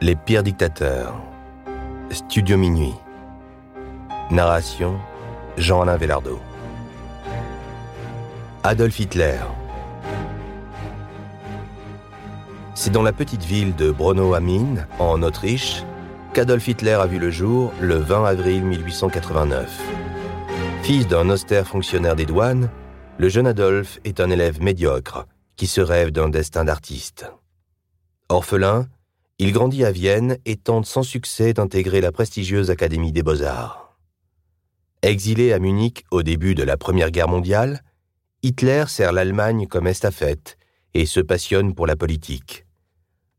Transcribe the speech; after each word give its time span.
Les 0.00 0.16
pires 0.16 0.42
dictateurs. 0.42 1.14
Studio 2.10 2.56
Minuit. 2.56 2.94
Narration 4.30 4.98
Jean-Alain 5.56 5.96
Vellardo. 5.96 6.40
Adolf 8.64 8.98
Hitler. 8.98 9.38
C'est 12.74 12.90
dans 12.90 13.02
la 13.02 13.12
petite 13.12 13.44
ville 13.44 13.74
de 13.76 13.92
Brno 13.92 14.34
am 14.34 14.48
Inn, 14.48 14.86
en 14.98 15.22
Autriche, 15.22 15.84
qu'Adolf 16.32 16.66
Hitler 16.66 16.94
a 17.00 17.06
vu 17.06 17.18
le 17.18 17.30
jour 17.30 17.72
le 17.80 17.94
20 17.94 18.24
avril 18.24 18.64
1889. 18.64 19.80
Fils 20.82 21.06
d'un 21.06 21.30
austère 21.30 21.68
fonctionnaire 21.68 22.16
des 22.16 22.26
douanes, 22.26 22.68
le 23.18 23.28
jeune 23.28 23.46
Adolphe 23.46 24.00
est 24.04 24.18
un 24.20 24.28
élève 24.30 24.60
médiocre 24.60 25.26
qui 25.56 25.68
se 25.68 25.80
rêve 25.80 26.10
d'un 26.10 26.28
destin 26.28 26.64
d'artiste. 26.64 27.30
Orphelin, 28.28 28.86
il 29.38 29.52
grandit 29.52 29.84
à 29.84 29.90
Vienne 29.90 30.38
et 30.44 30.56
tente 30.56 30.86
sans 30.86 31.02
succès 31.02 31.52
d'intégrer 31.52 32.00
la 32.00 32.12
prestigieuse 32.12 32.70
Académie 32.70 33.12
des 33.12 33.22
beaux-arts. 33.22 33.98
Exilé 35.02 35.52
à 35.52 35.58
Munich 35.58 36.04
au 36.10 36.22
début 36.22 36.54
de 36.54 36.62
la 36.62 36.76
Première 36.76 37.10
Guerre 37.10 37.28
mondiale, 37.28 37.82
Hitler 38.42 38.84
sert 38.88 39.12
l'Allemagne 39.12 39.66
comme 39.66 39.86
estafette 39.86 40.56
et 40.94 41.06
se 41.06 41.20
passionne 41.20 41.74
pour 41.74 41.86
la 41.86 41.96
politique. 41.96 42.64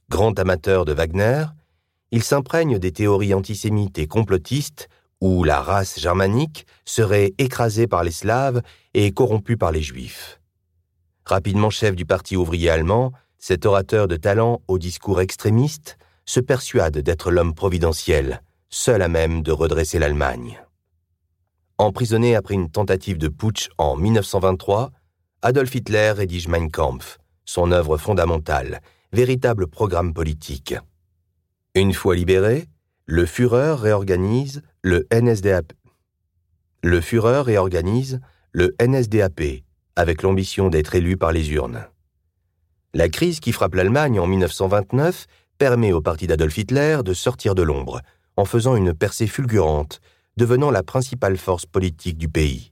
Grand 0.10 0.38
amateur 0.38 0.86
de 0.86 0.94
Wagner, 0.94 1.46
il 2.12 2.24
s'imprègne 2.24 2.78
des 2.78 2.92
théories 2.92 3.34
antisémites 3.34 3.98
et 3.98 4.08
complotistes 4.08 4.90
où 5.22 5.44
la 5.44 5.62
race 5.62 6.00
germanique 6.00 6.68
serait 6.86 7.34
écrasée 7.38 7.88
par 7.88 8.04
les 8.04 8.12
Slaves 8.12 8.62
et 8.94 9.12
corrompue 9.12 9.58
par 9.58 9.72
les 9.72 9.82
Juifs. 9.82 10.40
Rapidement 11.26 11.70
chef 11.70 11.96
du 11.96 12.06
Parti 12.06 12.36
ouvrier 12.36 12.70
allemand, 12.70 13.12
cet 13.48 13.68
orateur 13.68 14.08
de 14.08 14.16
talent 14.16 14.64
au 14.68 14.80
discours 14.80 15.22
extrémiste 15.22 16.00
se 16.26 16.40
persuade 16.40 16.98
d'être 16.98 17.30
l'homme 17.30 17.54
providentiel, 17.54 18.42
seul 18.72 19.04
à 19.04 19.08
même 19.08 19.44
de 19.44 19.52
redresser 19.52 20.00
l'Allemagne. 20.00 20.60
Emprisonné 21.78 22.36
après 22.36 22.56
une 22.56 22.72
tentative 22.72 23.20
de 23.20 23.28
putsch 23.28 23.70
en 23.78 23.98
1923, 23.98 24.90
Adolf 25.44 25.76
Hitler 25.76 26.14
rédige 26.14 26.48
Mein 26.48 26.72
Kampf, 26.72 27.20
son 27.46 27.72
œuvre 27.72 27.98
fondamentale, 27.98 28.82
véritable 29.14 29.68
programme 29.68 30.16
politique. 30.16 30.74
Une 31.76 31.94
fois 31.94 32.16
libéré, 32.16 32.66
le 33.06 33.28
Führer 33.28 33.76
réorganise 33.80 34.64
le 34.82 35.06
NSDAP. 35.14 35.72
Le 36.82 37.00
Führer 37.00 37.42
réorganise 37.42 38.22
le 38.54 38.76
NSDAP 38.82 39.62
avec 39.96 40.24
l'ambition 40.24 40.70
d'être 40.70 40.96
élu 40.96 41.16
par 41.16 41.32
les 41.32 41.52
urnes. 41.52 41.86
La 42.96 43.10
crise 43.10 43.42
qui 43.42 43.52
frappe 43.52 43.76
l'Allemagne 43.76 44.22
en 44.22 44.26
1929 44.26 45.28
permet 45.58 45.92
au 45.92 46.00
parti 46.00 46.28
d'Adolf 46.28 46.58
Hitler 46.58 47.00
de 47.04 47.14
sortir 47.14 47.54
de 47.54 47.62
l'ombre, 47.62 48.00
en 48.38 48.46
faisant 48.46 48.78
une 48.78 48.94
percée 48.94 49.28
fulgurante, 49.28 50.00
devenant 50.38 50.72
la 50.72 50.82
principale 50.82 51.36
force 51.36 51.66
politique 51.66 52.18
du 52.18 52.30
pays. 52.30 52.72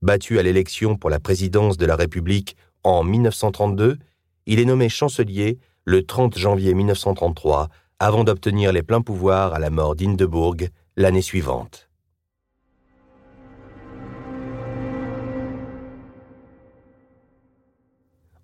Battu 0.00 0.38
à 0.38 0.42
l'élection 0.42 0.96
pour 0.96 1.10
la 1.10 1.20
présidence 1.20 1.76
de 1.76 1.84
la 1.84 1.96
République 1.96 2.56
en 2.82 3.04
1932, 3.04 3.98
il 4.46 4.58
est 4.58 4.64
nommé 4.64 4.88
chancelier 4.88 5.58
le 5.84 6.02
30 6.02 6.38
janvier 6.38 6.72
1933 6.72 7.68
avant 7.98 8.24
d'obtenir 8.24 8.72
les 8.72 8.82
pleins 8.82 9.02
pouvoirs 9.02 9.52
à 9.52 9.58
la 9.58 9.68
mort 9.68 9.96
d'Hindeburg 9.96 10.70
l'année 10.96 11.20
suivante. 11.20 11.89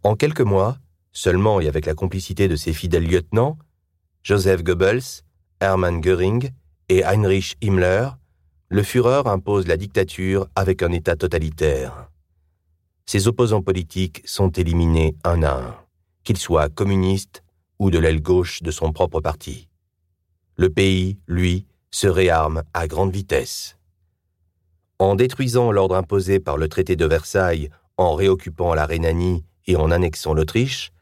En 0.06 0.14
quelques 0.14 0.40
mois, 0.40 0.78
seulement 1.12 1.60
et 1.60 1.66
avec 1.66 1.84
la 1.84 1.94
complicité 1.94 2.46
de 2.46 2.54
ses 2.54 2.72
fidèles 2.72 3.08
lieutenants, 3.08 3.58
Joseph 4.22 4.62
Goebbels, 4.62 5.24
Hermann 5.60 6.00
Göring 6.00 6.50
et 6.88 7.02
Heinrich 7.02 7.56
Himmler, 7.60 8.10
le 8.68 8.84
Führer 8.84 9.22
impose 9.24 9.66
la 9.66 9.76
dictature 9.76 10.46
avec 10.54 10.84
un 10.84 10.92
État 10.92 11.16
totalitaire. 11.16 12.08
Ses 13.04 13.26
opposants 13.26 13.62
politiques 13.62 14.22
sont 14.24 14.50
éliminés 14.50 15.16
un 15.24 15.42
à 15.42 15.54
un, 15.54 15.74
qu'ils 16.22 16.38
soient 16.38 16.68
communistes 16.68 17.42
ou 17.80 17.90
de 17.90 17.98
l'aile 17.98 18.22
gauche 18.22 18.62
de 18.62 18.70
son 18.70 18.92
propre 18.92 19.20
parti. 19.20 19.66
Le 20.54 20.70
pays, 20.70 21.18
lui, 21.26 21.66
se 21.90 22.06
réarme 22.06 22.62
à 22.74 22.86
grande 22.86 23.10
vitesse. 23.10 23.76
En 25.00 25.16
détruisant 25.16 25.72
l'ordre 25.72 25.96
imposé 25.96 26.38
par 26.38 26.58
le 26.58 26.68
traité 26.68 26.94
de 26.94 27.06
Versailles, 27.06 27.70
en 27.96 28.14
réoccupant 28.14 28.72
la 28.72 28.86
Rhénanie 28.86 29.42
et 29.66 29.76
en 29.76 29.90
annexant 29.90 30.34
l'Autriche, 30.34 30.92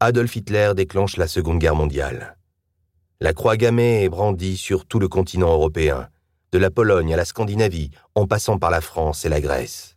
Adolf 0.00 0.34
Hitler 0.36 0.72
déclenche 0.74 1.16
la 1.16 1.28
Seconde 1.28 1.58
Guerre 1.58 1.76
mondiale. 1.76 2.36
La 3.20 3.32
croix 3.32 3.56
gammée 3.56 4.02
est 4.02 4.08
brandie 4.08 4.56
sur 4.56 4.84
tout 4.84 4.98
le 4.98 5.08
continent 5.08 5.52
européen, 5.52 6.08
de 6.50 6.58
la 6.58 6.70
Pologne 6.70 7.14
à 7.14 7.16
la 7.16 7.24
Scandinavie, 7.24 7.90
en 8.14 8.26
passant 8.26 8.58
par 8.58 8.70
la 8.70 8.80
France 8.80 9.24
et 9.24 9.28
la 9.28 9.40
Grèce. 9.40 9.96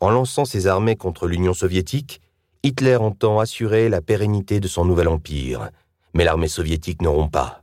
En 0.00 0.10
lançant 0.10 0.44
ses 0.44 0.66
armées 0.66 0.96
contre 0.96 1.26
l'Union 1.26 1.54
soviétique, 1.54 2.20
Hitler 2.62 2.96
entend 2.96 3.40
assurer 3.40 3.88
la 3.88 4.02
pérennité 4.02 4.60
de 4.60 4.68
son 4.68 4.84
nouvel 4.84 5.08
empire, 5.08 5.70
mais 6.14 6.24
l'armée 6.24 6.48
soviétique 6.48 7.00
ne 7.00 7.08
rompt 7.08 7.32
pas. 7.32 7.62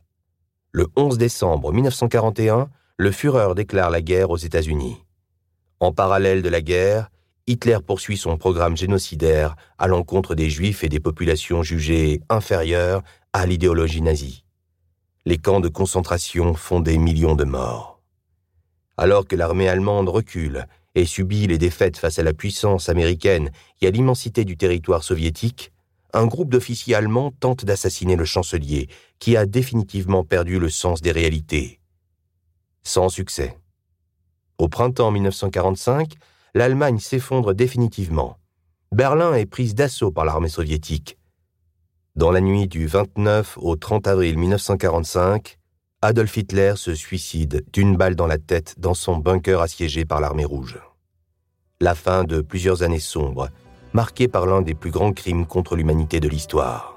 Le 0.72 0.88
11 0.96 1.18
décembre 1.18 1.72
1941, 1.72 2.70
le 2.98 3.12
Führer 3.12 3.54
déclare 3.56 3.92
la 3.92 4.02
guerre 4.02 4.32
aux 4.32 4.38
États-Unis. 4.38 4.98
En 5.80 5.92
parallèle 5.92 6.42
de 6.42 6.50
la 6.50 6.62
guerre, 6.62 7.12
Hitler 7.46 7.80
poursuit 7.86 8.18
son 8.18 8.38
programme 8.38 8.78
génocidaire 8.78 9.56
à 9.78 9.88
l'encontre 9.88 10.34
des 10.34 10.50
Juifs 10.50 10.84
et 10.84 10.90
des 10.90 11.02
populations 11.02 11.62
jugées 11.62 12.22
inférieures 12.30 13.04
à 13.34 13.46
l'idéologie 13.46 14.02
nazie. 14.02 14.46
Les 15.26 15.38
camps 15.38 15.60
de 15.60 15.68
concentration 15.68 16.54
font 16.54 16.80
des 16.80 16.98
millions 16.98 17.36
de 17.36 17.44
morts. 17.44 18.02
Alors 18.96 19.28
que 19.28 19.36
l'armée 19.36 19.68
allemande 19.68 20.08
recule 20.08 20.68
et 20.96 21.06
subit 21.06 21.48
les 21.48 21.58
défaites 21.58 21.98
face 21.98 22.20
à 22.20 22.24
la 22.24 22.34
puissance 22.34 22.88
américaine 22.88 23.52
et 23.82 23.88
à 23.88 23.92
l'immensité 23.92 24.46
du 24.46 24.56
territoire 24.56 25.04
soviétique, 25.04 25.74
un 26.14 26.28
groupe 26.28 26.50
d'officiers 26.50 26.96
allemands 26.96 27.32
tente 27.32 27.66
d'assassiner 27.66 28.16
le 28.16 28.26
chancelier, 28.26 28.88
qui 29.20 29.36
a 29.36 29.46
définitivement 29.46 30.24
perdu 30.24 30.60
le 30.60 30.70
sens 30.70 31.02
des 31.02 31.12
réalités. 31.12 31.80
Sans 32.84 33.10
succès. 33.10 33.58
Au 34.60 34.70
printemps 34.70 35.12
1945, 35.12 36.14
l'Allemagne 36.56 37.00
s'effondre 37.00 37.54
définitivement. 37.54 38.38
Berlin 38.92 39.34
est 39.34 39.48
prise 39.48 39.74
d'assaut 39.74 40.12
par 40.12 40.24
l'armée 40.24 40.50
soviétique. 40.50 41.18
Dans 42.16 42.32
la 42.32 42.42
nuit 42.42 42.68
du 42.68 42.86
29 42.86 43.58
au 43.60 43.76
30 43.76 44.08
avril 44.08 44.38
1945, 44.38 45.58
Adolf 46.04 46.38
Hitler 46.38 46.74
se 46.76 46.94
suicide 46.94 47.66
d'une 47.74 47.98
balle 47.98 48.16
dans 48.16 48.28
la 48.28 48.38
tête 48.38 48.76
dans 48.78 48.94
son 48.94 49.18
bunker 49.18 49.62
assiégé 49.62 50.06
par 50.06 50.22
l'armée 50.22 50.46
rouge. 50.46 50.78
La 51.82 51.96
fin 51.96 52.24
de 52.24 52.42
plusieurs 52.42 52.84
années 52.84 53.00
sombres, 53.00 53.50
marquées 53.94 54.28
par 54.28 54.46
l'un 54.46 54.62
des 54.62 54.76
plus 54.76 54.92
grands 54.92 55.14
crimes 55.14 55.48
contre 55.48 55.76
l'humanité 55.76 56.20
de 56.20 56.30
l'histoire. 56.30 56.93